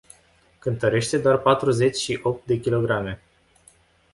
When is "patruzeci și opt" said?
1.37-2.45